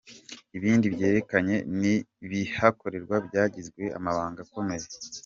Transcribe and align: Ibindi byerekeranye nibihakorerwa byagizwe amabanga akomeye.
Ibindi 0.57 0.85
byerekeranye 0.95 1.57
nibihakorerwa 1.79 3.15
byagizwe 3.27 3.83
amabanga 3.97 4.39
akomeye. 4.45 4.85